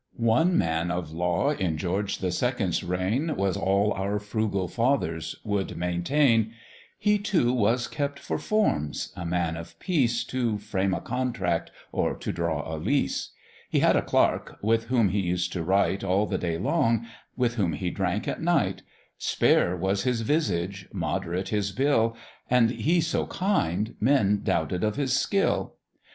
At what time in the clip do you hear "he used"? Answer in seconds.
15.09-15.53